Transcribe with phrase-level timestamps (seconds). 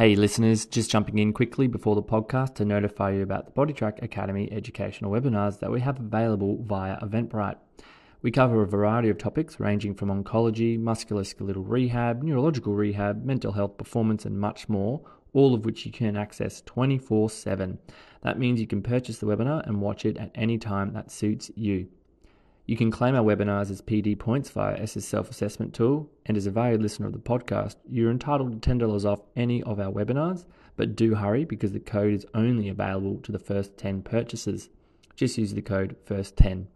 [0.00, 4.02] Hey, listeners, just jumping in quickly before the podcast to notify you about the Bodytrack
[4.02, 7.58] Academy educational webinars that we have available via Eventbrite.
[8.22, 13.76] We cover a variety of topics ranging from oncology, musculoskeletal rehab, neurological rehab, mental health
[13.76, 15.02] performance, and much more,
[15.34, 17.78] all of which you can access 24 7.
[18.22, 21.50] That means you can purchase the webinar and watch it at any time that suits
[21.56, 21.88] you.
[22.70, 26.46] You can claim our webinars as PD points via ESSA Self Assessment Tool, and as
[26.46, 30.44] a valued listener of the podcast, you're entitled to $10 off any of our webinars,
[30.76, 34.68] but do hurry because the code is only available to the first 10 purchases.
[35.16, 36.66] Just use the code FIRST10.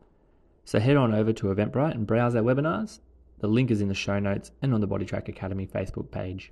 [0.65, 2.99] So head on over to Eventbrite and browse our webinars.
[3.38, 6.51] The link is in the show notes and on the Bodytrack Academy Facebook page.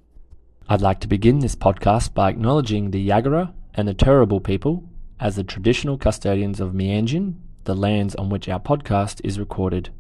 [0.69, 4.89] I'd like to begin this podcast by acknowledging the Yagara and the Turrbal people
[5.19, 9.91] as the traditional custodians of Meanjin the lands on which our podcast is recorded.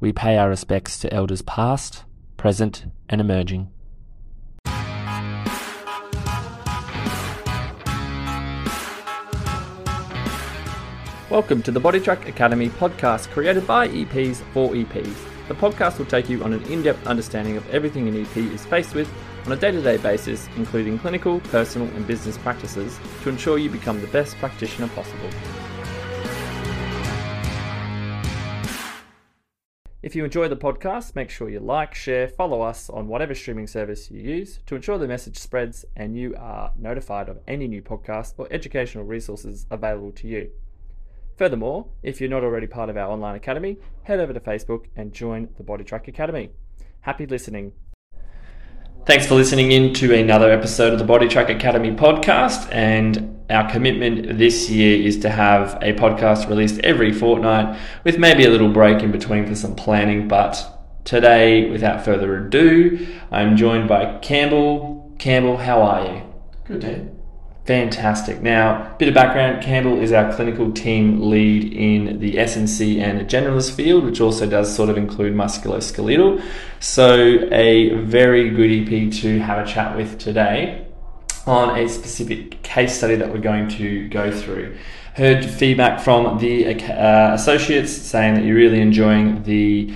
[0.00, 2.04] We pay our respects to elders past,
[2.36, 3.70] present, and emerging.
[11.30, 15.16] Welcome to the Bodytrack Academy podcast created by EPs for EPs.
[15.48, 18.64] The podcast will take you on an in depth understanding of everything an EP is
[18.66, 19.10] faced with
[19.46, 23.70] on a day to day basis, including clinical, personal, and business practices, to ensure you
[23.70, 25.30] become the best practitioner possible.
[30.06, 33.66] If you enjoy the podcast, make sure you like, share, follow us on whatever streaming
[33.66, 37.82] service you use to ensure the message spreads and you are notified of any new
[37.82, 40.52] podcast or educational resources available to you.
[41.36, 45.12] Furthermore, if you're not already part of our online academy, head over to Facebook and
[45.12, 46.50] join the Bodytrack Academy.
[47.00, 47.72] Happy listening.
[49.06, 52.68] Thanks for listening in to another episode of the Bodytrack Academy podcast.
[52.72, 58.44] And our commitment this year is to have a podcast released every fortnight with maybe
[58.44, 60.26] a little break in between for some planning.
[60.26, 60.60] But
[61.04, 65.14] today, without further ado, I'm joined by Campbell.
[65.18, 66.22] Campbell, how are you?
[66.64, 67.15] Good, Dan.
[67.66, 68.42] Fantastic.
[68.42, 73.28] Now, a bit of background Campbell is our clinical team lead in the SNC and
[73.28, 76.40] generalist field, which also does sort of include musculoskeletal.
[76.78, 80.86] So, a very good EP to have a chat with today
[81.44, 84.76] on a specific case study that we're going to go through.
[85.14, 89.92] Heard feedback from the uh, associates saying that you're really enjoying the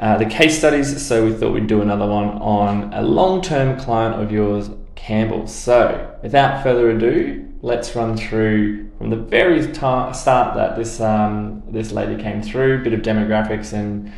[0.00, 3.78] uh, the case studies, so we thought we'd do another one on a long term
[3.78, 4.68] client of yours,
[5.04, 5.46] Campbell.
[5.46, 11.62] So, without further ado, let's run through from the very ta- start that this um,
[11.68, 14.10] this lady came through, bit of demographics, and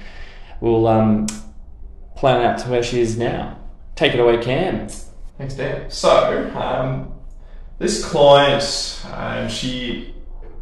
[0.61, 1.27] we'll um,
[2.15, 3.59] plan out to where she is now.
[3.97, 4.87] Take it away, Cam.
[5.39, 5.91] Thanks, Dan.
[5.91, 7.13] So, um,
[7.79, 10.15] this client, um, she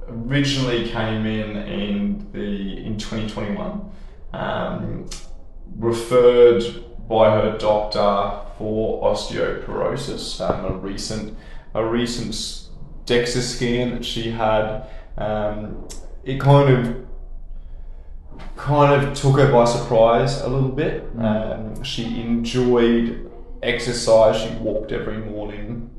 [0.09, 3.91] originally came in in the in 2021,
[4.33, 5.07] um,
[5.77, 6.63] referred
[7.11, 10.41] by her doctor for osteoporosis.
[10.41, 11.37] Um, a recent
[11.75, 12.35] a recent
[13.05, 14.87] DEXA scan that she had.
[15.19, 15.87] Um,
[16.25, 17.07] it kind of
[18.57, 21.15] kind of took her by surprise a little bit.
[21.15, 21.77] Mm.
[21.77, 23.31] Um, she enjoyed
[23.63, 24.41] exercise.
[24.41, 25.91] She walked every morning,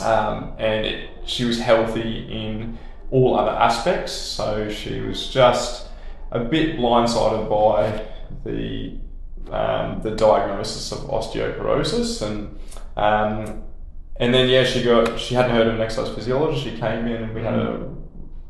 [0.00, 2.78] um, and it, she was healthy in
[3.10, 4.12] all other aspects.
[4.12, 5.88] So she was just
[6.30, 8.06] a bit blindsided by
[8.44, 9.00] the
[9.50, 12.22] um, the diagnosis of osteoporosis.
[12.26, 12.58] And
[12.96, 13.62] um,
[14.18, 16.64] and then yeah she got she hadn't heard of an exercise physiologist.
[16.64, 17.88] She came in and we had a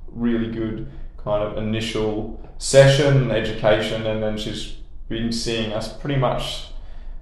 [0.09, 4.77] really good kind of initial session education and then she's
[5.09, 6.69] been seeing us pretty much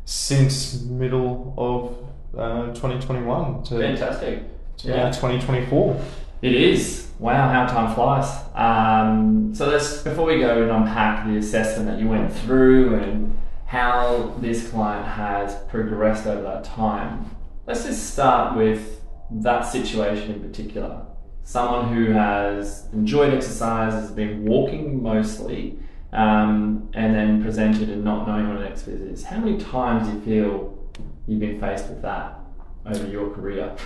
[0.04, 4.42] since middle of uh, 2021 to, Fantastic.
[4.76, 5.10] to yeah.
[5.10, 6.00] 2024
[6.42, 7.08] it is.
[7.18, 8.28] Wow how time flies.
[8.54, 13.34] Um, so let's before we go and unpack the assessment that you went through and
[13.74, 17.28] how this client has progressed over that time.
[17.66, 19.00] Let's just start with
[19.32, 21.04] that situation in particular.
[21.42, 25.76] Someone who has enjoyed exercise, has been walking mostly,
[26.12, 29.24] um, and then presented and not knowing what an visit is.
[29.24, 30.78] How many times do you feel
[31.26, 32.43] you've been faced with that
[32.86, 33.76] over your career?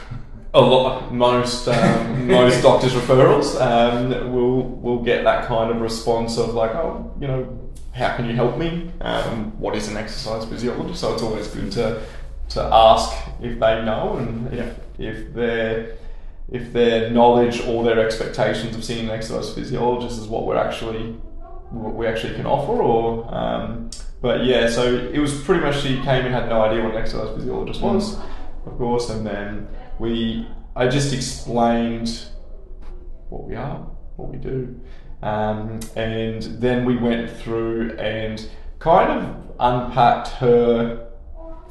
[0.54, 6.38] a lot, most um, most doctors' referrals um, will will get that kind of response
[6.38, 8.90] of like, oh, you know, how can you help me?
[9.00, 11.00] Um, what is an exercise physiologist?
[11.00, 12.02] So it's always good to
[12.50, 15.96] to ask if they know and if, if their
[16.50, 21.12] if their knowledge or their expectations of seeing an exercise physiologist is what we're actually
[21.70, 23.90] what we actually can offer or um,
[24.22, 27.02] but yeah so it was pretty much she came and had no idea what an
[27.02, 28.16] exercise physiologist was
[28.70, 29.68] of course and then
[29.98, 32.24] we I just explained
[33.28, 33.78] what we are
[34.16, 34.80] what we do
[35.22, 38.48] um, and then we went through and
[38.78, 41.08] kind of unpacked her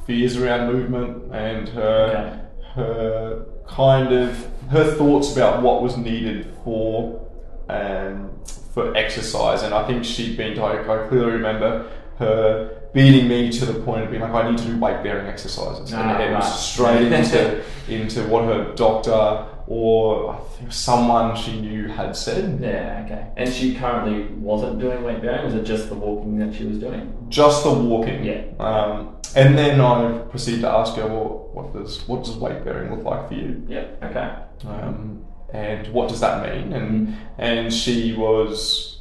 [0.06, 7.26] fears around movement and her her kind of her thoughts about what was needed for
[7.68, 8.30] um,
[8.72, 10.58] for exercise, and I think she'd been.
[10.58, 14.58] I, I clearly remember her beating me to the point of being like, I need
[14.58, 16.98] to do weight bearing exercises, Ah, and it was right.
[17.00, 22.58] straight into into what her doctor or I think someone she knew had said.
[22.60, 23.26] Yeah, okay.
[23.36, 26.78] And she currently wasn't doing weight bearing, was it just the walking that she was
[26.78, 27.26] doing?
[27.28, 28.24] Just the walking.
[28.24, 28.44] Yeah.
[28.58, 32.94] Um, and then I proceeded to ask her, well, what does what does weight bearing
[32.94, 33.62] look like for you?
[33.68, 34.32] Yeah, okay.
[34.66, 36.72] um, and what does that mean?
[36.72, 37.14] And Mm.
[37.38, 38.97] and she was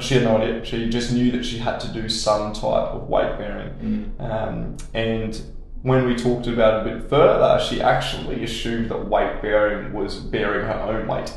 [0.00, 0.64] she had no idea.
[0.64, 3.70] She just knew that she had to do some type of weight bearing.
[4.18, 4.20] Mm.
[4.30, 5.40] Um, and
[5.82, 10.16] when we talked about it a bit further, she actually assumed that weight bearing was
[10.16, 11.32] bearing her own weight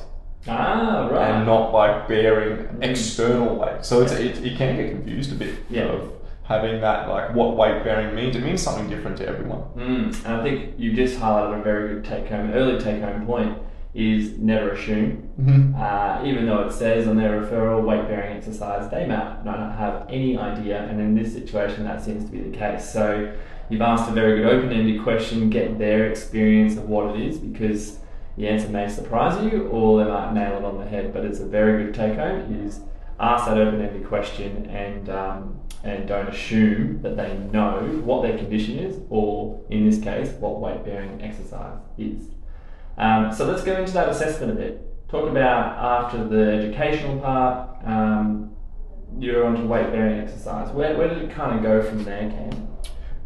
[0.47, 1.29] Ah, right.
[1.31, 2.83] and not like bearing Mm.
[2.83, 3.83] external weight.
[3.85, 4.25] So it's, Yeah.
[4.25, 5.83] it, it can get confused a bit Yeah.
[5.83, 6.09] of
[6.43, 8.35] having that like what weight bearing means.
[8.35, 9.61] It means something different to everyone.
[9.77, 10.25] Mm.
[10.25, 13.55] And I think you just highlighted a very good take home, early take home point
[13.93, 15.29] is never assume.
[15.39, 15.75] Mm-hmm.
[15.75, 20.05] Uh, even though it says on their referral weight bearing exercise, they might not have
[20.09, 22.91] any idea, and in this situation, that seems to be the case.
[22.91, 23.35] So,
[23.69, 27.37] you've asked a very good open ended question, get their experience of what it is,
[27.37, 27.99] because
[28.37, 31.39] the answer may surprise you or they might nail it on the head, but it's
[31.39, 32.81] a very good take home is
[33.19, 38.37] ask that open ended question and, um, and don't assume that they know what their
[38.37, 42.29] condition is, or in this case, what weight bearing exercise is.
[42.99, 45.09] Um, so let's go into that assessment a bit.
[45.09, 48.51] Talk about after the educational part, um,
[49.17, 50.69] you're onto weight bearing exercise.
[50.71, 52.69] Where, where did it kind of go from there, Cam?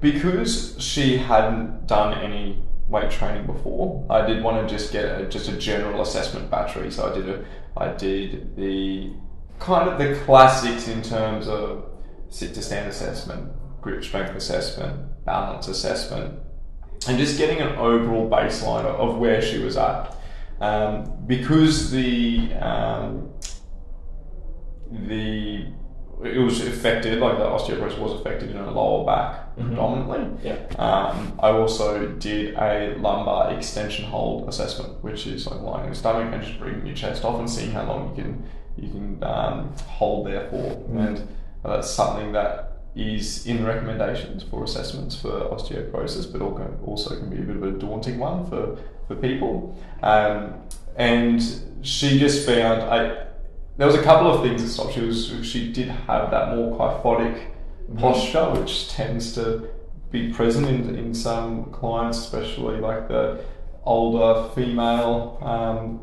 [0.04, 5.26] because she hadn't done any weight training before, I did want to just get a,
[5.30, 6.92] just a general assessment battery.
[6.92, 7.46] So I did a,
[7.78, 9.14] I did the
[9.60, 11.86] kind of the classics in terms of
[12.30, 13.50] sit to stand assessment,
[13.82, 16.38] grip strength assessment, balance assessment,
[17.08, 20.16] and just getting an overall baseline of, where she was at.
[20.62, 23.30] Um, because the um,
[24.92, 25.66] the
[26.24, 29.68] it was affected, like the osteoporosis was affected in her lower back Mhm.
[29.68, 30.50] predominantly.
[30.52, 30.56] Yeah.
[30.80, 35.96] Um, I also did a lumbar extension hold assessment, which is like lying on your
[35.96, 38.44] stomach and just bringing your chest off and seeing how long you can
[38.78, 40.58] you can um, hold there for.
[40.92, 41.08] Mm.
[41.08, 41.28] And
[41.64, 46.42] that's something that is in recommendations for assessments for osteoporosis, but
[46.86, 49.78] also can be a bit of a daunting one for for people.
[50.02, 50.54] Um,
[50.96, 51.42] and
[51.82, 53.28] she just found I.
[53.76, 54.94] There was a couple of things that stopped.
[54.94, 57.48] She was she did have that more kyphotic
[57.98, 59.70] posture, which tends to
[60.12, 63.44] be present in, in some clients, especially like the
[63.84, 66.00] older female um,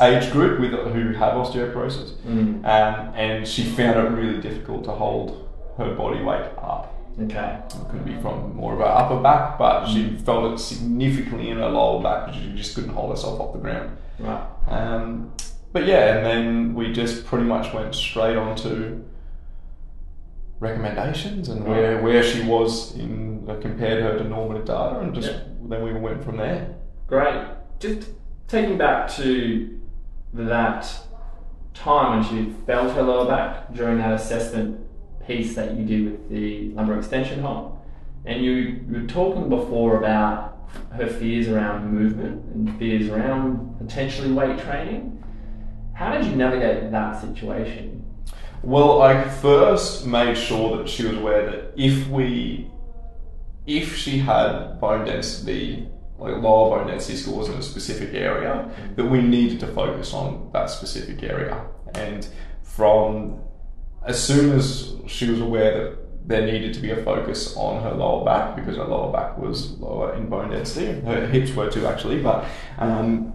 [0.00, 2.14] age group with who have osteoporosis.
[2.22, 2.64] Mm.
[2.64, 5.43] Um, and she found it really difficult to hold
[5.78, 6.94] her body weight up.
[7.20, 7.60] Okay.
[7.68, 11.58] It could be from more of her upper back, but she felt it significantly in
[11.58, 13.96] her lower back she just couldn't hold herself off the ground.
[14.18, 14.44] Right.
[14.66, 15.32] Um,
[15.72, 19.04] but yeah, and then we just pretty much went straight on to
[20.60, 25.32] recommendations and where, where she was in uh, compared her to normative data, and just
[25.68, 26.74] then we went from there.
[27.06, 27.46] Great.
[27.78, 28.08] Just
[28.48, 29.80] taking back to
[30.32, 30.88] that
[31.74, 34.83] time when she felt her lower back during that assessment
[35.26, 37.78] piece that you did with the lumbar extension hold,
[38.24, 44.32] and you, you were talking before about her fears around movement and fears around potentially
[44.32, 45.22] weight training.
[45.94, 48.04] How did you navigate that situation?
[48.62, 52.70] Well, I first made sure that she was aware that if we,
[53.66, 55.86] if she had bone density,
[56.18, 60.50] like lower bone density scores in a specific area, that we needed to focus on
[60.52, 61.66] that specific area.
[61.94, 62.26] And
[62.62, 63.43] from
[64.06, 67.92] as soon as she was aware that there needed to be a focus on her
[67.92, 71.86] lower back because her lower back was lower in bone density, her hips were too
[71.86, 72.46] actually, but
[72.78, 73.32] um,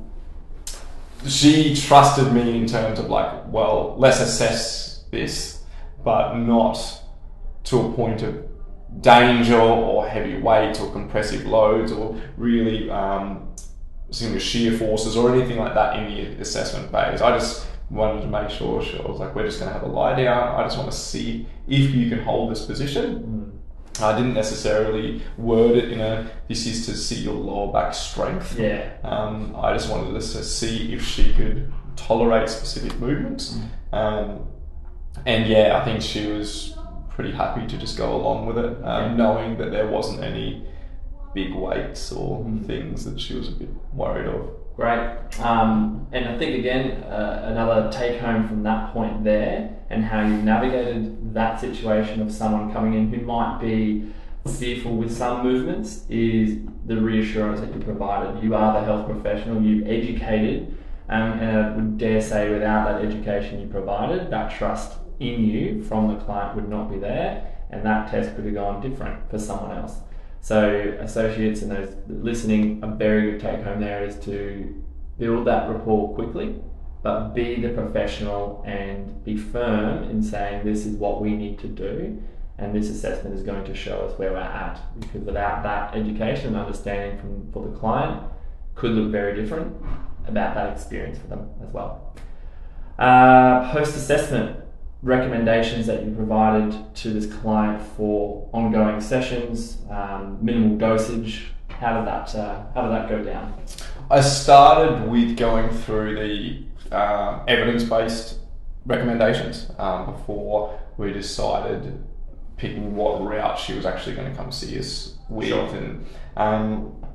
[1.28, 5.64] she trusted me in terms of like, well, let's assess this,
[6.04, 6.80] but not
[7.66, 8.44] to a point of
[9.02, 13.54] danger or heavy weight or compressive loads or really um,
[14.12, 17.22] shear forces or anything like that in the assessment phase.
[17.22, 19.88] I just wanted to make sure she I was like, we're just going to have
[19.88, 20.56] a lie down.
[20.60, 23.60] I just want to see if you can hold this position.
[24.02, 28.58] I didn't necessarily word it in a this is to see your lower back strength.
[28.58, 28.90] Yeah.
[29.04, 33.58] Um, I just wanted to see if she could tolerate specific movements.
[33.92, 34.48] Um,
[35.26, 36.78] and yeah, I think she was
[37.10, 39.16] pretty happy to just go along with it, um, Yeah.
[39.16, 40.66] knowing that there wasn't any
[41.34, 42.66] big weights or Mm.
[42.66, 44.50] things that she was a bit worried of.
[44.80, 45.40] Great.
[45.42, 50.26] Um, and I think, again, uh, another take home from that point there and how
[50.26, 54.10] you've navigated that situation of someone coming in who might be
[54.48, 58.42] fearful with some movements is the reassurance that you provided.
[58.42, 60.78] You are the health professional, you've educated,
[61.10, 65.84] um, and I would dare say without that education you provided, that trust in you
[65.84, 69.40] from the client would not be there, and that test could have gone different for
[69.40, 69.98] someone else.
[70.42, 74.84] So, associates and those listening, a very good take home there is to
[75.18, 76.56] build that rapport quickly,
[77.04, 81.68] but be the professional and be firm in saying this is what we need to
[81.68, 82.22] do
[82.60, 86.48] and this assessment is going to show us where we're at because without that education
[86.48, 88.22] and understanding from for the client
[88.76, 89.76] could look very different
[90.28, 92.16] about that experience for them as well.
[92.98, 94.58] Uh, Post assessment
[95.02, 101.52] recommendations that you provided to this client for ongoing sessions, um, minimal dosage.
[101.70, 103.54] How did that uh, how did that go down?
[104.12, 108.40] I started with going through the uh, evidence based
[108.86, 112.04] recommendations um, before we decided
[112.58, 115.68] picking what route she was actually going to come see us with, sure.
[115.76, 117.06] and um,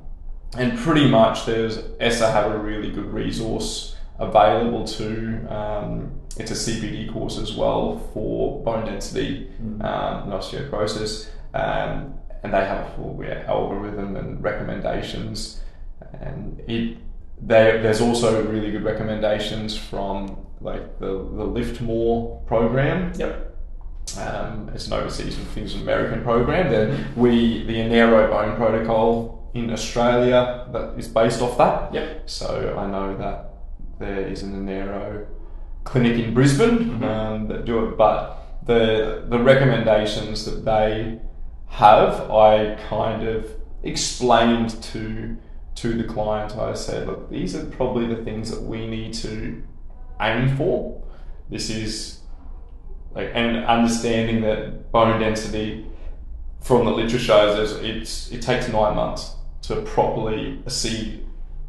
[0.57, 5.45] and pretty much there's ESSA have a really good resource available to.
[6.37, 9.83] It's a CPD course as well for bone density mm.
[9.83, 12.13] um, and osteoporosis, um,
[12.43, 15.61] and they have a full yeah, algorithm and recommendations,
[16.13, 16.97] and it.
[17.41, 23.11] They, there's also really good recommendations from like the, the LIFTMOR program.
[23.17, 23.55] Yep
[24.17, 26.71] um, it's an overseas and things American program.
[26.71, 31.93] That we the Onero Bone Protocol in Australia that is based off that.
[31.93, 32.29] Yep.
[32.29, 33.53] So I know that
[33.99, 35.25] there is an Onero
[35.85, 37.03] clinic in Brisbane mm-hmm.
[37.03, 41.19] um, that do it, but the the recommendations that they
[41.67, 43.49] have, I kind of
[43.83, 45.37] explained to
[45.75, 46.57] to the client.
[46.57, 49.63] I said, look, these are probably the things that we need to
[50.19, 51.03] aim for.
[51.49, 52.19] This is
[53.13, 55.85] like and understanding that bone density
[56.61, 61.23] from the literature shows is it's it takes nine months to properly see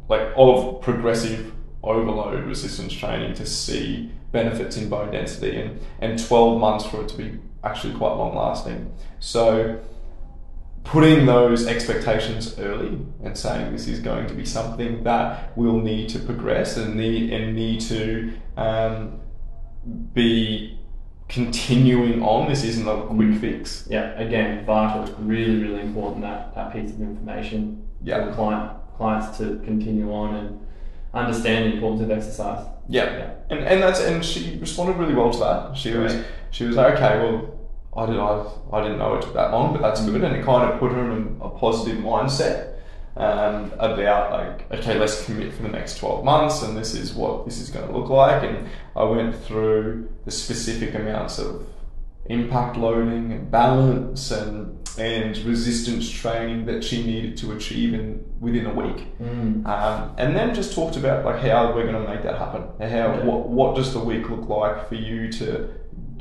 [0.09, 1.53] like of progressive
[1.83, 7.09] overload resistance training to see benefits in bone density and, and 12 months for it
[7.09, 8.93] to be actually quite long lasting.
[9.19, 9.79] So
[10.83, 16.09] putting those expectations early and saying this is going to be something that will need
[16.09, 19.19] to progress and need and need to um,
[20.13, 20.79] be
[21.27, 22.47] continuing on.
[22.47, 23.39] This isn't a quick mm.
[23.41, 23.85] fix.
[23.89, 25.13] Yeah, again, vital.
[25.19, 28.25] Really, really important that, that piece of information yeah.
[28.25, 30.66] for client clients to continue on and
[31.17, 32.67] understand the importance of exercise.
[32.87, 33.17] Yeah.
[33.17, 33.33] yeah.
[33.49, 35.77] And and that's and she responded really well to that.
[35.77, 36.15] She was
[36.51, 37.57] she was like, okay, well
[37.95, 40.45] I did I, I didn't know it took that long, but that's good and it
[40.45, 42.75] kind of put her in a positive mindset
[43.17, 47.45] um, about like okay let's commit for the next 12 months and this is what
[47.45, 51.65] this is going to look like and I went through the specific amounts of
[52.27, 58.65] impact loading and balance and and resistance training that she needed to achieve in within
[58.65, 59.65] a week mm.
[59.65, 62.87] um, and then just talked about like how we're going to make that happen how
[62.87, 63.23] yeah.
[63.23, 65.69] what, what does the week look like for you to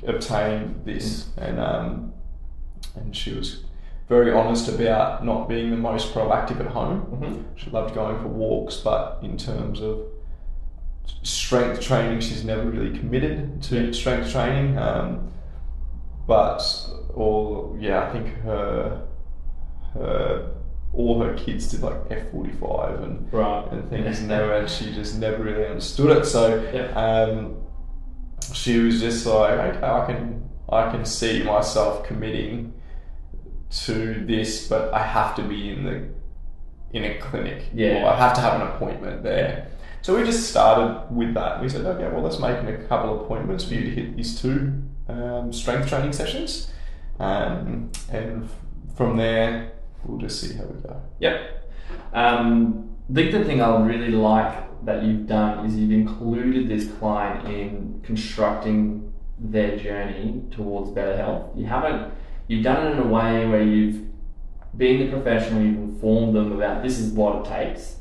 [0.06, 1.48] obtain this mm.
[1.48, 2.12] and um,
[2.94, 3.64] and she was
[4.08, 7.00] very honest about not being the most proactive at home.
[7.02, 7.42] Mm-hmm.
[7.56, 10.00] She loved going for walks, but in terms of
[11.22, 14.78] strength training, she's never really committed to strength training.
[14.78, 15.32] Um,
[16.26, 16.62] but
[17.16, 19.06] all yeah, I think her
[19.94, 20.52] her
[20.92, 23.66] all her kids did like F forty five and right.
[23.72, 26.24] and things, and, never, and she just never really understood it.
[26.24, 26.92] So yeah.
[26.94, 27.56] um,
[28.52, 32.74] she was just like, okay, I can I can see myself committing
[33.70, 36.08] to this, but I have to be in the
[36.92, 37.64] in a clinic.
[37.74, 38.04] Yeah.
[38.04, 39.68] Or I have to have an appointment there.
[40.02, 41.60] So we just started with that.
[41.60, 44.40] We said, okay, well, let's make a couple of appointments for you to hit these
[44.40, 46.70] two um, strength training sessions,
[47.18, 48.48] um, and
[48.96, 49.72] from there
[50.04, 51.00] we'll just see how we go.
[51.20, 51.70] Yep.
[52.12, 58.00] Um, the thing I really like that you've done is you've included this client in
[58.04, 61.50] constructing their journey towards better health.
[61.56, 62.12] You haven't
[62.48, 64.06] You've done it in a way where you've
[64.76, 67.96] been the professional, you've informed them about this is what it takes,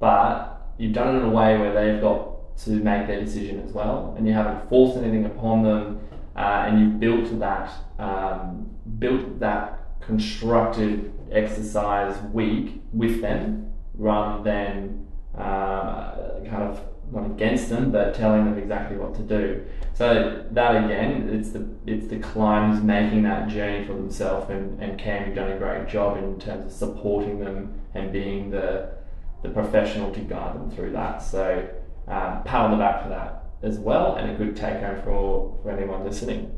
[0.00, 3.70] but you've done it in a way where they've got to make their decision as
[3.72, 6.00] well, and you haven't forced anything upon them,
[6.36, 16.40] and you've built that um, built that constructed exercise week with them rather than uh,
[16.48, 16.80] kind of
[17.12, 19.64] not against them, but telling them exactly what to do.
[19.94, 24.98] So that again, it's the it's the client making that journey for themselves, and, and
[24.98, 28.90] Cam, you've done a great job in terms of supporting them and being the
[29.42, 31.22] the professional to guide them through that.
[31.22, 31.68] So
[32.08, 35.58] um, pat on the back for that as well, and a good take home for
[35.62, 36.52] for anyone listening.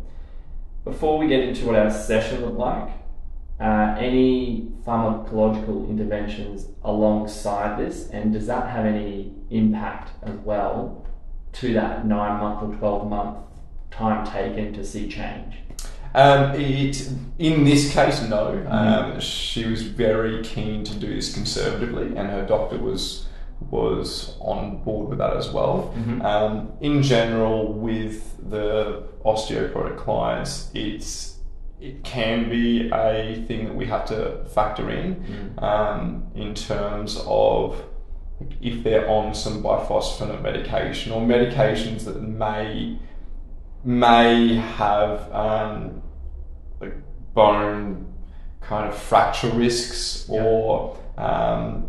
[0.85, 2.91] Before we get into what our session looked like,
[3.61, 11.05] uh, any pharmacological interventions alongside this, and does that have any impact as well
[11.53, 13.39] to that nine month or 12 month
[13.91, 15.57] time taken to see change?
[16.15, 18.65] Um, it, in this case, no.
[18.69, 23.28] Um, she was very keen to do this conservatively, and her doctor was
[23.71, 25.93] was on board with that as well.
[25.97, 26.25] Mhm.
[26.25, 31.37] Um, in general, with the osteoporotic clients, it's
[31.81, 37.81] it can be a thing that we have to factor in um, in terms of
[38.61, 42.99] if they're on some bisphosphonate medication or medications that may
[43.85, 46.03] may have um,
[46.81, 46.95] like
[47.35, 48.07] bone
[48.61, 51.88] kind of fracture risks or um,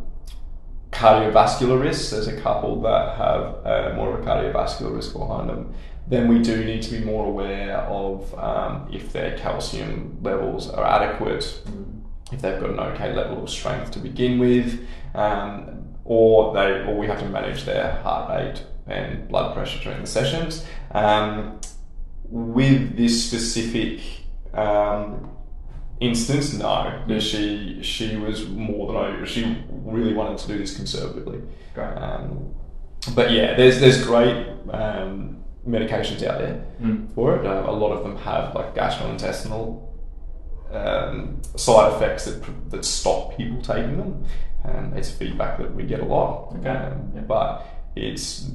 [0.91, 2.09] cardiovascular risks.
[2.09, 5.73] There's a couple that have uh, more of a cardiovascular risk behind them.
[6.07, 10.83] Then we do need to be more aware of um, if their calcium levels are
[10.83, 11.61] adequate,
[12.31, 16.97] if they've got an okay level of strength to begin with, um, or they or
[16.97, 20.65] we have to manage their heart rate and blood pressure during the sessions.
[20.91, 21.59] Um,
[22.23, 24.01] with this specific
[24.53, 25.29] um,
[25.99, 29.25] instance, no, she she was more than I.
[29.25, 31.41] She really wanted to do this conservatively.
[31.73, 31.85] Great.
[31.95, 32.53] Um,
[33.15, 35.37] but yeah, there's there's great um,
[35.67, 37.13] medications out there Mm.
[37.13, 37.45] for it.
[37.45, 39.85] Uh, a lot of them have like gastrointestinal
[40.71, 44.23] um, side effects that that stop people taking them.
[44.63, 46.53] Um, it's feedback that we get a lot.
[46.57, 46.69] Okay.
[46.69, 47.21] Um, Yeah.
[47.21, 47.65] But
[47.95, 48.49] it's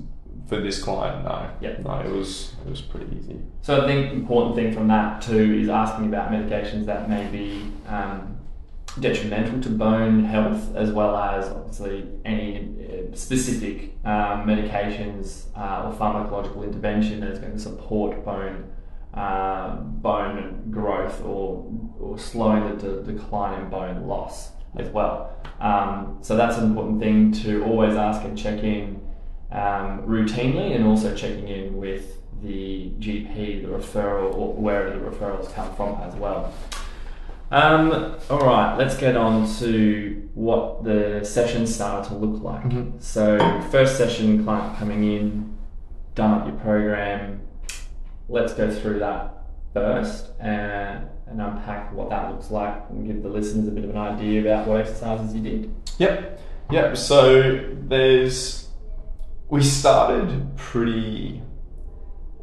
[0.46, 1.50] for this client, no.
[1.60, 1.76] Yeah.
[1.82, 3.40] No, it was it was pretty easy.
[3.62, 7.70] So I think important thing from that too is asking about medications that may be
[7.88, 8.38] um,
[9.00, 15.92] detrimental to bone health, as well as obviously any uh, specific um, medications uh, or
[15.94, 18.70] pharmacological intervention that is going to support bone
[19.14, 25.30] uh, bone growth or or slowing the de- decline in bone loss as well.
[25.60, 29.00] Um, so that's an important thing to always ask and check in
[29.54, 35.52] um, routinely, and also checking in with the GP, the referral, or wherever the referrals
[35.54, 36.52] come from as well.
[37.50, 42.64] Um, all right, let's get on to what the session started to look like.
[42.64, 43.00] Mhm.
[43.00, 43.38] So,
[43.70, 45.56] first session, client coming in,
[46.14, 47.40] done up your program.
[48.28, 49.34] Let's go through that
[49.72, 53.90] first and, and unpack what that looks like and give the listeners a bit of
[53.90, 55.74] an idea about what exercises you did.
[55.98, 56.40] Yep.
[56.70, 56.96] Yep.
[56.96, 58.63] So there's
[59.54, 61.40] we started pretty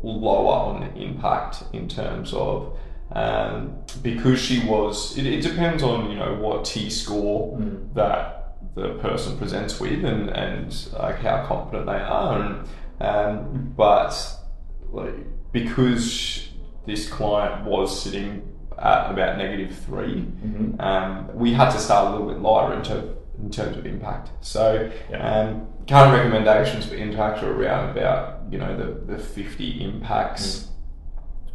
[0.02, 2.78] lower on impact in terms of
[3.12, 7.93] um, because she was it, it depends on you know what T score Mm.
[7.95, 12.67] that the person presents with and and like how confident they are and
[13.02, 14.12] um, but
[14.93, 15.15] like
[15.52, 16.47] because
[16.86, 18.41] this client was sitting
[18.80, 20.82] at about negative 3 Mhm.
[20.89, 24.28] um, we had to start a little bit lighter in, ter- in terms of impact.
[24.41, 25.17] So, Yeah.
[25.41, 30.69] um, current recommendations for impact are around about you know the, the 50 impacts,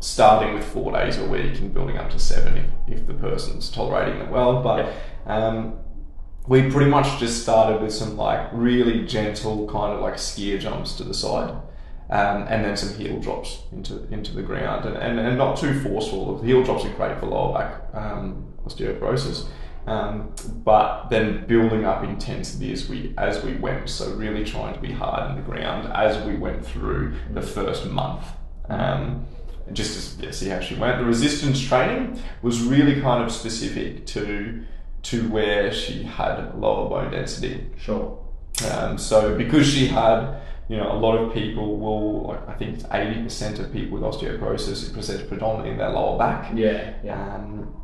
[0.01, 3.70] starting with four days a week and building up to seven if, if the person's
[3.70, 4.62] tolerating it well.
[4.62, 4.92] But
[5.25, 5.79] um,
[6.46, 10.96] we pretty much just started with some like really gentle kind of like skier jumps
[10.96, 11.51] to the side.
[12.09, 15.81] Um, and then some heel drops into into the ground, and, and, and not too
[15.81, 16.38] forceful.
[16.38, 19.49] The heel drops are great for lower back um, osteoporosis,
[19.87, 20.33] um,
[20.64, 23.88] but then building up intensity as we as we went.
[23.88, 27.87] So really trying to be hard in the ground as we went through the first
[27.87, 28.25] month.
[28.68, 29.27] Um,
[29.72, 30.99] just to yeah, see how she went.
[30.99, 34.64] The resistance training was really kind of specific to
[35.03, 37.66] to where she had lower bone density.
[37.79, 38.18] Sure.
[38.72, 42.85] Um, so because she had, you know, a lot of people will, I think it's
[42.92, 46.53] eighty percent of people with osteoporosis it presents predominantly in their lower back.
[46.55, 46.94] Yeah.
[47.05, 47.35] Yeah.
[47.35, 47.75] Um,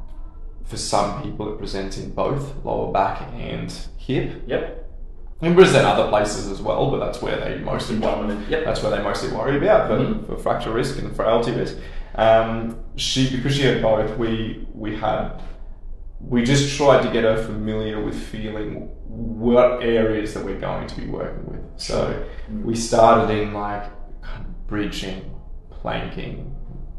[0.73, 4.43] for some people, it presents in both lower back and hip.
[4.47, 4.91] Yep.
[5.43, 8.35] It presents other places as well, but that's where they mostly worry.
[8.49, 8.65] Yep.
[8.65, 10.27] That's where they mostly worry about for, Mhm.
[10.27, 11.77] for fracture risk and frailty risk.
[12.15, 15.43] Um, she because she had both, we we had
[16.27, 20.97] we just tried to get her familiar with feeling what areas that we're going to
[21.03, 21.61] be working with.
[21.77, 22.25] So
[22.63, 23.85] we started in like
[24.23, 25.21] kind of bridging,
[25.71, 26.55] planking,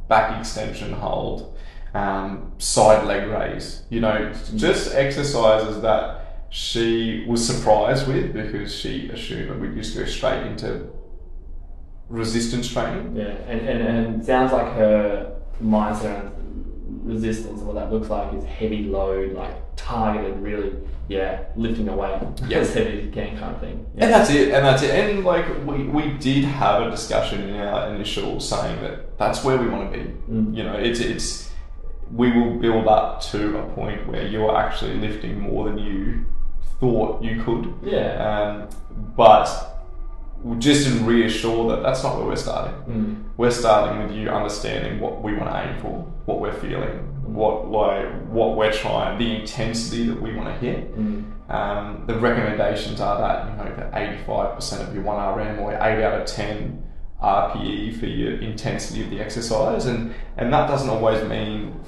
[0.10, 1.58] back extension hold,
[1.94, 3.84] um, side leg raise.
[3.90, 9.98] You know, just exercises that she was surprised with because she assumed that we'd just
[9.98, 10.88] go straight into
[12.10, 13.16] resistance training.
[13.16, 16.34] Yeah, and, and, and it sounds like her mindset on
[17.04, 20.74] resistance and what that looks like is heavy load, like targeted, really,
[21.08, 22.60] yeah, lifting a weight Yeah.
[22.60, 23.86] as heavy as you can kind of thing.
[23.98, 24.92] And that's it, and that's it.
[24.92, 29.58] And like we, we did have a discussion in our initial saying that that's where
[29.58, 30.06] we want to be.
[30.32, 30.56] Mm.
[30.56, 31.50] You know, it's it's
[32.14, 36.26] we will build up to a point where you're actually lifting more than you
[36.80, 37.74] thought you could.
[37.84, 38.68] Yeah.
[38.68, 38.70] Um,
[39.16, 39.74] but
[40.60, 42.76] just to reassure that that's not where we're starting.
[42.84, 43.24] Mm.
[43.38, 47.00] We're starting with you understanding what we want to aim for, what we're feeling,
[47.34, 50.96] what like what we're trying, the intensity that we want to hit.
[50.96, 51.50] Mm.
[51.50, 55.60] Um, the recommendations are that you know that eighty five percent of your one RM
[55.60, 56.84] or eight out of ten
[57.22, 61.80] RPE for your intensity of the exercise, and and that doesn't always mean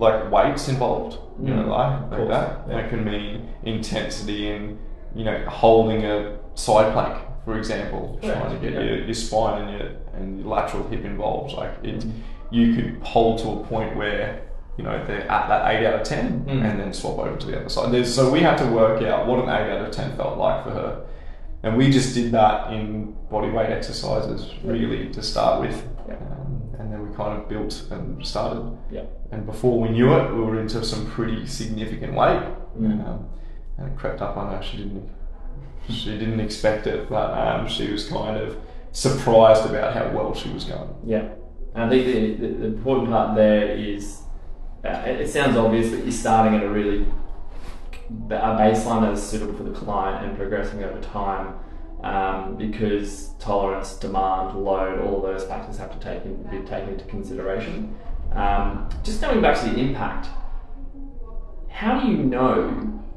[0.00, 1.18] like weights involved.
[1.42, 1.68] You know, Mm.
[1.78, 2.48] like like that.
[2.68, 2.74] yeah.
[2.76, 4.78] That can mean intensity in
[5.14, 8.86] you know holding a side plank, for example, Correct, trying to get yeah.
[8.88, 11.52] your, your spine and your and your lateral hip involved.
[11.54, 12.12] Like it, Mm.
[12.50, 14.42] you could hold to a point where
[14.76, 16.64] you know they're at that eight out of ten, Mm.
[16.66, 17.92] and then swap over to the other side.
[17.92, 20.64] There's, so we had to work out what an eight out of ten felt like
[20.64, 21.02] for her,
[21.62, 25.76] and we just did that in body weight exercises really to start with,
[26.08, 26.14] Yeah.
[26.14, 28.76] um, and then we kind of built and started.
[28.90, 29.04] Yeah.
[29.30, 32.42] And before we knew it, we were into some pretty significant weight,
[32.78, 33.06] Mm.
[33.06, 33.28] um,
[33.78, 34.62] and it crept up on her.
[34.62, 35.08] She didn't,
[35.88, 38.56] she didn't expect it, but um, she was kind of
[38.92, 40.94] surprised about how well she was going.
[41.04, 41.28] Yeah,
[41.74, 44.22] and I think the, the, the important part there is
[44.84, 47.06] uh, it, it sounds obvious, but you're starting at a really
[48.10, 51.54] a baseline that is suitable for the client and progressing over time.
[52.02, 57.04] Um, because tolerance, demand, load, all those factors have to take in, be taken into
[57.04, 57.94] consideration.
[58.32, 60.28] Um, just going back to the impact,
[61.68, 62.68] how do you know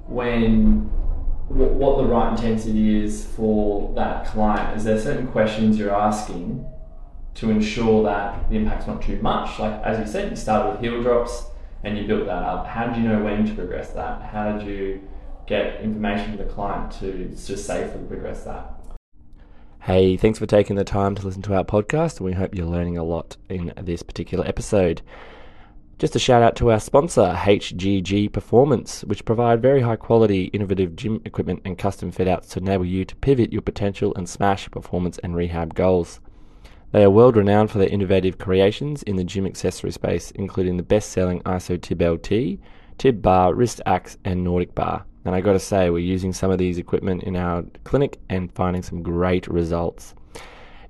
[0.07, 0.89] when
[1.47, 4.77] what, what the right intensity is for that client?
[4.77, 6.65] Is there certain questions you're asking
[7.35, 9.59] to ensure that the impact's not too much?
[9.59, 11.45] Like as you said, you started with heel drops
[11.83, 12.67] and you built that up.
[12.67, 14.21] How did you know when to progress that?
[14.21, 15.07] How did you
[15.45, 18.72] get information from the client to just safely progress that?
[19.85, 22.65] Hey, thanks for taking the time to listen to our podcast, and we hope you're
[22.65, 25.01] learning a lot in this particular episode.
[25.99, 30.95] Just a shout out to our sponsor, HGG Performance, which provide very high quality, innovative
[30.95, 34.71] gym equipment and custom fit outs to enable you to pivot your potential and smash
[34.71, 36.21] performance and rehab goals.
[36.93, 40.83] They are world renowned for their innovative creations in the gym accessory space, including the
[40.83, 42.57] best selling ISO Tib LT,
[42.97, 45.03] Tib Bar, Wrist Axe, and Nordic Bar.
[45.25, 48.51] And I got to say, we're using some of these equipment in our clinic and
[48.53, 50.13] finding some great results.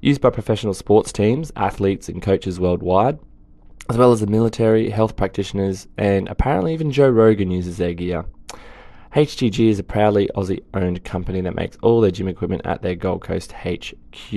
[0.02, 3.19] Used by professional sports teams, athletes, and coaches worldwide,
[3.89, 8.26] as well as the military, health practitioners, and apparently even Joe Rogan uses their gear.
[9.15, 12.96] HGG is a proudly Aussie owned company that makes all their gym equipment at their
[12.96, 14.34] Gold Coast HQ.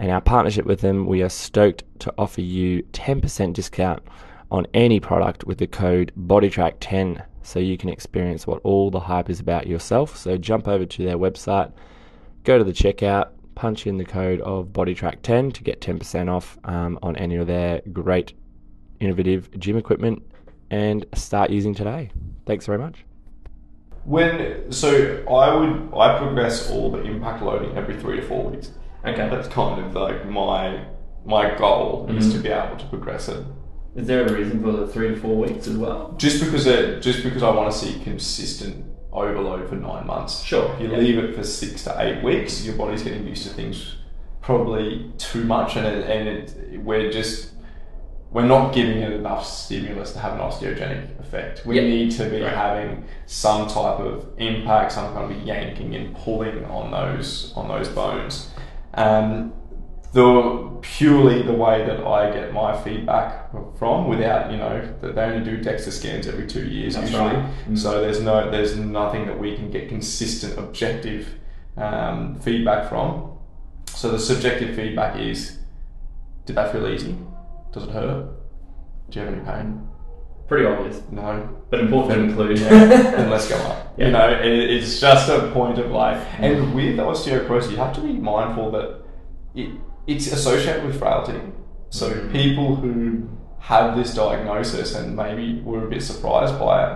[0.00, 4.02] And our partnership with them, we are stoked to offer you 10% discount
[4.50, 9.30] on any product with the code BodyTrack10 so you can experience what all the hype
[9.30, 10.16] is about yourself.
[10.16, 11.72] So jump over to their website,
[12.44, 16.98] go to the checkout, punch in the code of BodyTrack10 to get 10% off um,
[17.02, 18.34] on any of their great
[19.00, 20.22] innovative gym equipment
[20.70, 22.10] and start using today.
[22.46, 23.04] Thanks very much.
[24.04, 28.70] When so I would I progress all the impact loading every three to four weeks.
[29.04, 29.28] Okay.
[29.28, 30.84] That's kind of like my
[31.26, 32.32] my goal is Mhm.
[32.32, 33.44] to be able to progress it.
[33.98, 36.14] Is there a reason for the three to four weeks as well?
[36.18, 40.40] Just because it just because I want to see consistent overload for nine months.
[40.44, 40.98] Sure, If you yeah.
[40.98, 43.96] leave it for six to eight weeks, your body's getting used to things
[44.40, 47.50] probably too much, and it, and it, we're just
[48.30, 51.66] we're not giving it enough stimulus to have an osteogenic effect.
[51.66, 51.84] We Yep.
[51.84, 52.52] need to be Right.
[52.54, 57.88] having some type of impact, some kind of yanking and pulling on those on those
[57.88, 58.50] bones.
[58.94, 59.54] Um,
[60.12, 65.22] the purely the way that I get my feedback from, without you know, that they
[65.22, 67.34] only do DEXA scans every two years That's usually.
[67.34, 67.50] right.
[67.68, 67.78] Mm.
[67.78, 71.34] So there's no there's nothing that we can get consistent objective
[71.76, 73.38] um, feedback from.
[73.88, 75.58] So the subjective feedback is,
[76.46, 77.16] did that feel easy?
[77.72, 78.28] Does it hurt?
[79.10, 79.88] Do you have any pain?
[80.46, 81.48] Pretty obvious, No.
[81.68, 82.56] but important to include.
[82.58, 83.94] then let's go up.
[83.98, 84.06] Yeah.
[84.06, 88.00] You know, it, it's just a point of like, and with osteoporosis, you have to
[88.00, 89.02] be mindful that
[89.54, 89.70] it,
[90.12, 91.38] it's associated with frailty.
[91.90, 92.32] So Mm.
[92.32, 92.92] people who
[93.60, 96.92] have this diagnosis and maybe were a bit surprised by it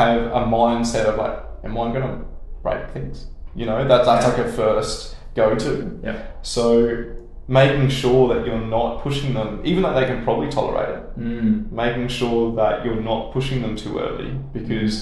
[0.00, 2.18] have a mindset of like, am I going to
[2.62, 3.16] break things?
[3.54, 5.72] You know, that, that's like a first go to.
[6.02, 6.18] yeah.
[6.42, 7.04] So
[7.46, 11.70] making sure that you're not pushing them, even though they can probably tolerate it, Mm.
[11.70, 14.94] making sure that you're not pushing them too early because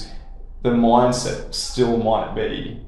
[0.61, 2.81] the mindset still might be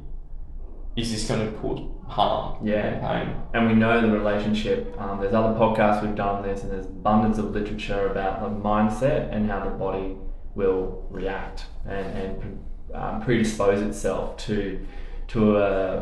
[0.95, 3.35] is this going to cause harm Yeah.
[3.53, 4.95] and we know the relationship.
[4.99, 9.33] Um, there's other podcasts we've done this, and there's abundance of literature about the mindset
[9.33, 10.15] and how the body
[10.53, 14.85] will react and, and um, predispose itself to
[15.27, 15.97] to a,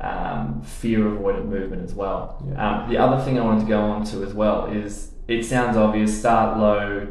[0.01, 2.43] um, fear avoidant movement as well.
[2.49, 2.81] Yeah.
[2.83, 5.77] Um, the other thing I wanted to go on to as well is it sounds
[5.77, 7.07] obvious start low,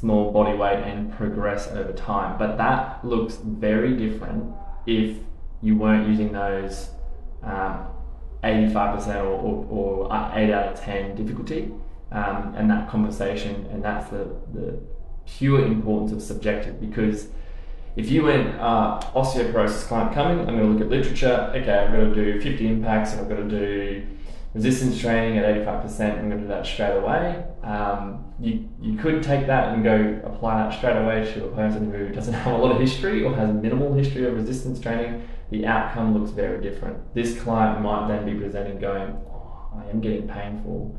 [0.00, 4.52] small body weight, and progress over time, but that looks very different
[4.86, 5.18] if
[5.60, 6.90] you weren't using those
[7.42, 7.86] um,
[8.42, 11.70] 85% or, or, or uh, 8 out of 10 difficulty
[12.12, 14.78] um, and that conversation, and that's the, the
[15.26, 17.28] pure importance of subjective because
[17.96, 21.52] if you went uh, osteoporosis client coming, I'm going to look at literature.
[21.54, 24.06] Okay, I've got to do 50 impacts, and I've got to do
[24.54, 26.18] resistance training at 85%.
[26.18, 27.44] I'm going to do that straight away.
[27.62, 31.92] Um, you you could take that and go apply that straight away to a person
[31.92, 35.28] who doesn't have a lot of history or has minimal history of resistance training.
[35.50, 37.14] The outcome looks very different.
[37.14, 40.96] This client might then be presenting going, oh, I am getting painful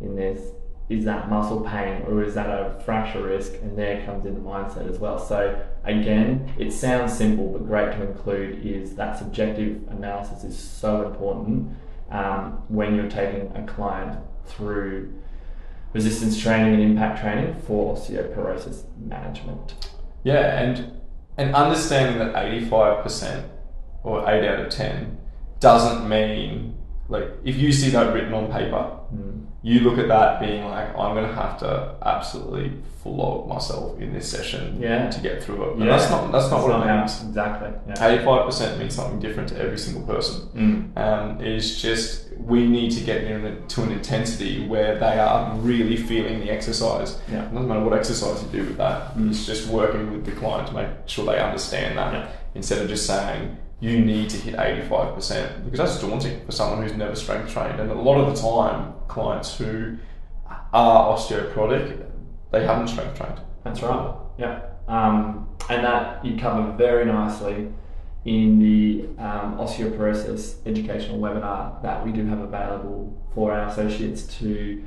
[0.00, 0.40] in this
[0.88, 3.54] is that muscle pain or is that a fracture risk?
[3.62, 5.18] And there comes in the mindset as well.
[5.18, 11.06] So again, it sounds simple, but great to include is that subjective analysis is so
[11.06, 11.74] important
[12.10, 15.12] um, when you're taking a client through
[15.92, 19.74] resistance training and impact training for osteoporosis management.
[20.22, 21.00] Yeah, and
[21.36, 23.50] and understanding that eighty five percent
[24.02, 25.18] or eight out of ten
[25.60, 26.76] doesn't mean
[27.08, 29.43] like if you see that written on paper, Mm.
[29.64, 32.72] You look at that being like, I'm gonna have to absolutely
[33.02, 35.08] flog myself in this session Yeah.
[35.10, 35.72] to get through it.
[35.76, 35.96] And Yeah.
[35.96, 37.22] that's not that's not It's what it how- means.
[37.22, 37.70] Exactly.
[37.88, 38.06] Yeah.
[38.08, 40.36] Eighty five percent means something different to every single person.
[40.54, 41.00] Mm.
[41.02, 45.96] Um, it's just we need to get in to an intensity where they are really
[45.96, 47.18] feeling the exercise.
[47.32, 47.44] Yeah.
[47.44, 49.16] It doesn't matter what exercise you do with that.
[49.16, 49.30] Mm.
[49.30, 52.26] It's just working with the client to make sure they understand that Yeah.
[52.54, 56.96] instead of just saying you need to hit 85% because that's daunting for someone who's
[56.96, 57.78] never strength trained.
[57.80, 59.96] And a lot of the time, clients who
[60.72, 62.04] are osteoporotic,
[62.52, 63.40] they haven't strength trained.
[63.62, 64.14] That's right.
[64.38, 64.60] Yeah.
[64.88, 67.72] Um, and that you cover very nicely
[68.24, 74.82] in the um, osteoporosis educational webinar that we do have available for our associates to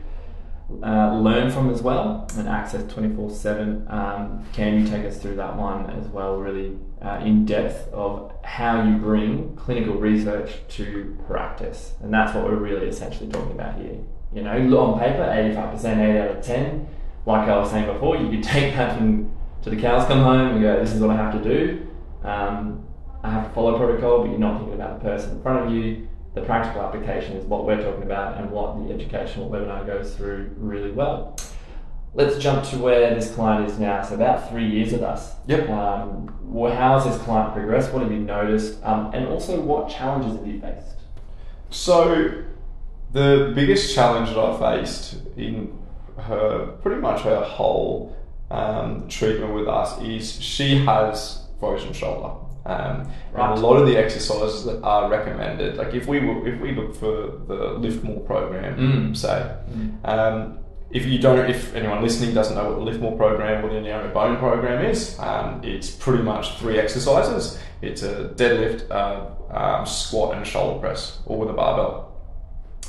[0.83, 3.87] uh, learn from as well and access 24 7.
[3.89, 8.33] Um, can you take us through that one as well, really uh, in depth of
[8.43, 11.93] how you bring clinical research to practice?
[12.01, 13.99] And that's what we're really essentially talking about here.
[14.33, 16.87] You know, on paper, 85%, 8 out of 10.
[17.25, 20.53] Like I was saying before, you could take that and to the cows come home
[20.53, 21.87] and go, this is what I have to do.
[22.23, 22.85] Um,
[23.23, 25.73] I have to follow protocol, but you're not thinking about the person in front of
[25.73, 26.07] you.
[26.35, 30.51] The practical application is what we're talking about and what the educational webinar goes through
[30.57, 31.35] really well.
[32.13, 34.01] Let's jump to where this client is now.
[34.03, 35.33] So about three years with us.
[35.47, 35.69] Yep.
[35.69, 37.91] Um, well, how has this client progressed?
[37.91, 38.83] What have you noticed?
[38.83, 40.95] Um, and also, what challenges have you faced?
[41.69, 42.43] So,
[43.13, 45.77] the biggest challenge that I faced in
[46.17, 48.15] her pretty much her whole
[48.51, 52.31] um, treatment with us is she has frozen shoulder.
[52.65, 53.51] Um, Right.
[53.51, 56.71] And a lot of the exercises that are recommended, like if we were, if we
[56.73, 57.13] look for
[57.47, 58.77] the LIFTMOR program,
[59.11, 59.15] Mm.
[59.17, 59.51] say,
[60.05, 60.59] um,
[60.91, 64.11] if you don't, if anyone listening doesn't know what the LIFTMOR program or the Onero
[64.13, 67.59] Bone program is, um, it's pretty much three exercises.
[67.81, 72.11] It's a deadlift, uh, um, squat, and a shoulder press, all with a barbell.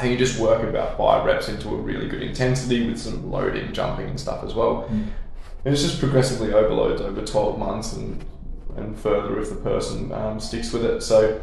[0.01, 3.73] And you just work about five reps into a really good intensity with some loading,
[3.73, 4.85] jumping, and stuff as well.
[4.85, 5.11] And
[5.65, 8.25] it's just progressively overloads over 12 months and,
[8.77, 11.03] and further if the person um, sticks with it.
[11.03, 11.41] So,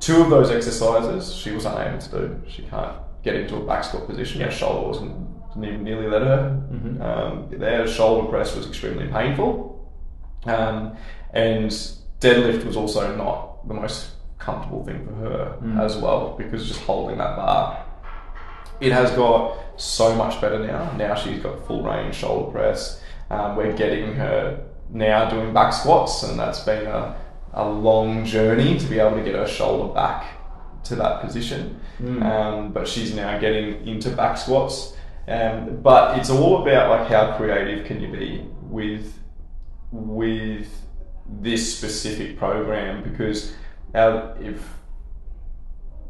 [0.00, 2.42] two of those exercises she was unable to do.
[2.48, 4.40] She can't get into a back squat position.
[4.40, 4.52] Her Yeah.
[4.52, 6.60] shoulder wasn't didn't even nearly let her.
[6.72, 7.00] Mhm.
[7.02, 9.90] Um, their shoulder press was extremely painful.
[10.46, 10.92] Um,
[11.34, 11.68] and
[12.20, 15.80] deadlift was also not the most comfortable thing for her Mm.
[15.80, 17.84] as well because just holding that bar.
[18.80, 20.92] It has got so much better now.
[20.96, 23.02] Now she's got full range shoulder press.
[23.30, 27.16] Um, we're getting her now doing back squats, and that's been a,
[27.52, 30.24] a long journey to be able to get her shoulder back
[30.84, 31.80] to that position.
[32.00, 32.22] Mm.
[32.22, 34.94] Um, but she's now getting into back squats.
[35.26, 39.12] Um, but it's all about like how creative can you be with
[39.92, 40.68] with
[41.28, 43.52] this specific program because
[43.94, 44.74] uh, if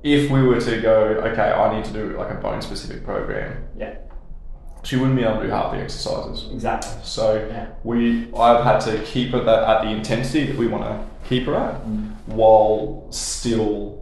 [0.02, 0.94] if we were to go
[1.30, 3.96] okay I need to do like a bone specific program Yeah,
[4.84, 6.92] she wouldn't be able to do half the exercises exactly.
[7.02, 7.66] so Yeah.
[7.82, 11.46] we I've had to keep her that at the intensity that we want to keep
[11.46, 11.74] her at
[12.26, 13.98] while still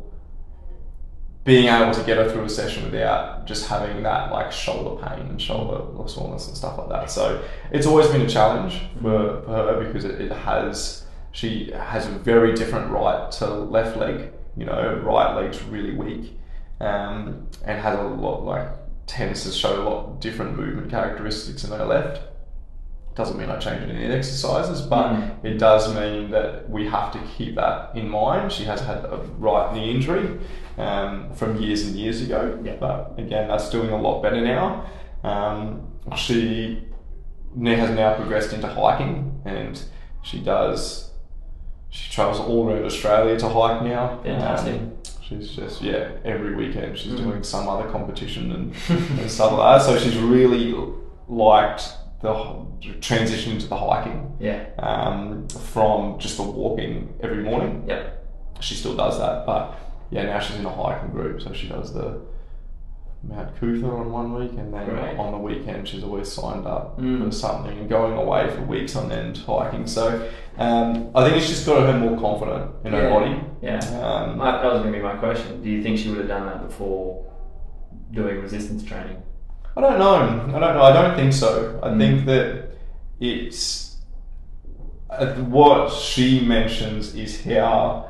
[1.45, 5.21] being able to get her through a session without just having that like shoulder pain
[5.29, 7.09] and shoulder soreness and stuff like that.
[7.11, 11.06] So it's always been a challenge for, for her because it, it has
[11.37, 14.33] she has a very different right to left leg.
[14.57, 16.39] You know, right leg's really weak
[16.81, 18.69] um, and has a lot like
[19.07, 22.23] tends to show a lot different movement characteristics in her left.
[23.15, 25.45] doesn't mean I change any exercises, but Mm.
[25.51, 28.53] it does mean that we have to keep that in mind.
[28.53, 30.27] She has had a right knee injury
[30.79, 32.77] um, from years and years ago, Yeah.
[32.87, 34.85] but again, that's doing a lot better now.
[35.25, 35.57] Um,
[36.15, 36.85] she
[37.81, 39.83] has now progressed into hiking, and
[40.23, 41.11] she does.
[41.97, 44.21] She travels all around Australia to hike now.
[44.23, 44.75] Fantastic.
[44.81, 47.25] Um, she's just yeah, every weekend she's Mm.
[47.25, 48.75] doing some other competition and,
[49.21, 49.87] and stuff like that.
[49.87, 50.75] So she's really
[51.29, 51.85] liked
[52.23, 52.67] the
[53.01, 54.65] transition into the hiking Yeah.
[54.79, 57.85] um, from just the walking every morning.
[57.89, 58.25] Yep.
[58.61, 59.75] She still does that, but
[60.11, 62.21] yeah, now she's in a hiking group, so she does the
[63.23, 67.25] Mount Coot-tha on one week, and then on the weekend she's always signed up Mm.
[67.25, 69.87] for something and going away for weeks on end hiking.
[69.87, 73.11] So um, I think it's just got her more confident in her Yeah.
[73.11, 73.41] body.
[73.63, 73.79] Yeah.
[74.03, 75.63] Um, that was going to be my question.
[75.63, 77.25] Do you think she would have done that before
[78.13, 79.23] doing resistance training?
[79.77, 80.15] I don't know.
[80.15, 80.83] I don't know.
[80.83, 81.79] I don't think so.
[81.83, 81.99] I Mm.
[81.99, 82.71] think that
[83.21, 83.97] it's
[85.11, 88.07] uh, what she mentions is how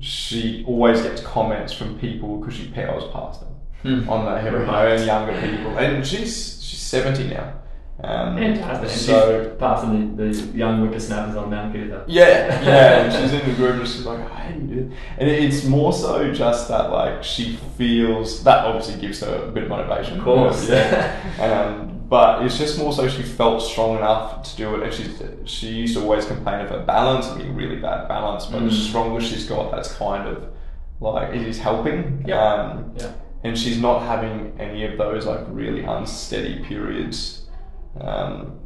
[0.00, 3.50] she always gets comments from people because she powers past them
[3.82, 4.08] Hmm.
[4.08, 4.92] on the heavy Right.
[4.92, 7.52] and younger people, and she's she's seventy now.
[8.02, 8.88] Um, Fantastic.
[8.90, 9.08] So she's
[9.84, 12.04] of the, the young whippersnappers on Mount Coot-tha.
[12.08, 14.98] yeah, yeah, and she's in the group and she's like, do you do this?
[15.18, 19.64] And it's more so just that like she feels that obviously gives her a bit
[19.64, 20.18] of motivation.
[20.18, 20.68] Of course.
[20.68, 21.20] yeah.
[21.40, 25.22] Um, but it's just more so she felt strong enough to do it, and she's
[25.50, 28.88] she used to always complain of her balance being really bad balance, but the Mm.
[28.88, 30.48] stronger she's got, that's kind of
[31.00, 32.22] like it is helping.
[32.26, 32.40] Yeah.
[32.42, 33.12] Um, Yeah.
[33.42, 37.43] and she's not having any of those like really unsteady periods.
[38.00, 38.58] Um,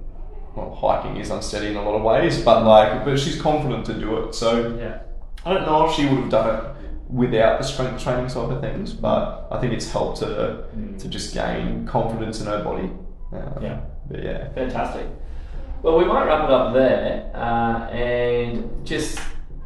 [0.57, 3.95] well, hiking is unsteady in a lot of ways, but like, but she's confident to
[3.95, 4.35] do it.
[4.35, 4.99] So Yeah.
[5.45, 6.65] I don't know if she would have done it
[7.09, 10.99] without the strength training side of things, but I think it's helped her Mm.
[10.99, 12.91] to just gain confidence in her body.
[13.33, 13.79] Um, Yeah.
[14.11, 14.49] But yeah.
[14.55, 15.07] Fantastic.
[15.83, 19.21] Well, we might wrap it up there uh, and just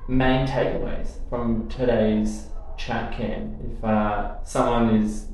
[0.09, 3.57] main takeaways from today's chat cam.
[3.79, 5.29] If uh, someone is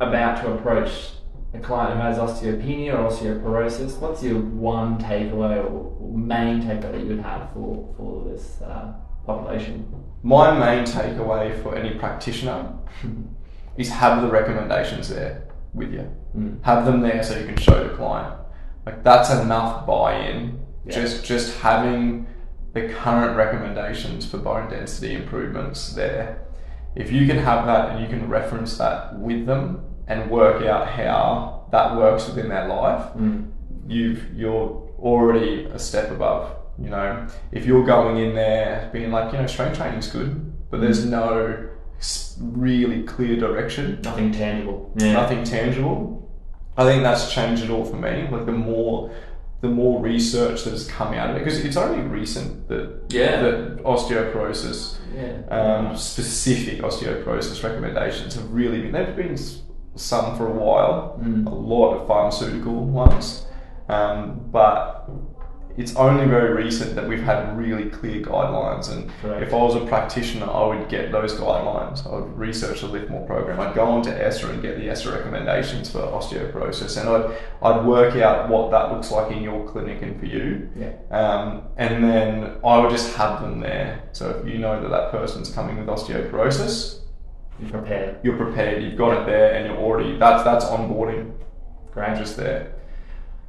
[0.00, 1.12] about to approach
[1.54, 7.00] a client who has osteopenia or osteoporosis, what's your one takeaway or main takeaway that
[7.00, 8.94] you would have for, for this uh,
[9.26, 9.86] population?
[10.22, 12.74] My main takeaway for any practitioner
[13.76, 16.10] is have the recommendations there with you.
[16.36, 16.62] Mm.
[16.62, 18.34] Have them there so you can show the client.
[18.86, 20.58] Like that's enough buy-in.
[20.86, 20.92] Yeah.
[20.92, 22.26] Just just having
[22.72, 26.46] the current recommendations for bone density improvements there.
[26.94, 30.88] If you can have that and you can reference that with them and work out
[30.88, 33.50] how that works within their life, Mm.
[33.86, 36.50] you've you're already a step above.
[36.78, 40.80] You know, if you're going in there being like, you know, strength training's good, but
[40.80, 41.68] there's no
[42.40, 44.90] really clear direction, Nothing tangible.
[44.96, 45.12] Yeah.
[45.12, 46.28] nothing tangible.
[46.76, 48.26] I think that's changed it all for me.
[48.30, 49.10] Like the more,
[49.60, 53.42] the more research that has come out of it, because it's only recent that Yeah.
[53.42, 55.32] that osteoporosis, Yeah.
[55.56, 58.92] um, specific osteoporosis recommendations have really been.
[58.92, 59.36] There've been
[59.94, 61.46] some for a while, Mm.
[61.46, 63.46] a lot of pharmaceutical ones,
[63.88, 65.08] um, but
[65.74, 68.92] it's only very recent that we've had really clear guidelines.
[68.92, 69.42] And Correct.
[69.42, 72.06] if I was a practitioner, I would get those guidelines.
[72.06, 73.58] I would research the LIFTMOR program.
[73.58, 77.30] I'd go onto ESSA and get the ESSA recommendations for osteoporosis, and I'd
[77.62, 80.68] I'd work out what that looks like in your clinic and for you.
[80.76, 80.92] Yeah.
[81.10, 84.02] Um, and then I would just have them there.
[84.12, 86.98] So if you know that that person's coming with osteoporosis,
[87.62, 88.16] Be prepared.
[88.22, 88.82] you're prepared.
[88.82, 91.32] You've got it there, and you're already that's that's onboarding
[91.92, 92.16] Great.
[92.18, 92.74] just there.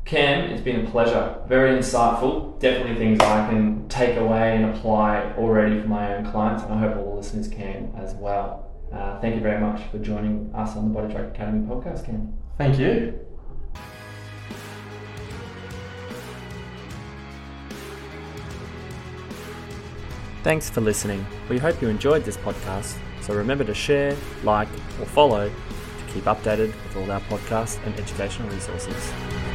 [0.06, 1.38] Cam, it's been a pleasure.
[1.48, 2.60] Very insightful.
[2.60, 6.80] Definitely things I can take away and apply already for my own clients, and I
[6.80, 8.70] hope all the listeners can as well.
[8.92, 12.34] Uh, thank you very much for joining us on the Bodytrack Academy podcast, Cam.
[12.58, 13.18] Thank you.
[20.44, 21.26] Thanks for listening.
[21.50, 22.98] We hope you enjoyed this podcast.
[23.24, 24.68] So remember to share, like,
[25.00, 29.53] or follow to keep updated with all our podcasts and educational resources.